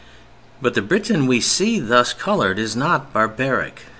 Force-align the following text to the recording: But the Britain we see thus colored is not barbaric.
But 0.63 0.73
the 0.73 0.81
Britain 0.81 1.27
we 1.27 1.39
see 1.39 1.79
thus 1.79 2.11
colored 2.11 2.57
is 2.57 2.75
not 2.75 3.13
barbaric. 3.13 3.83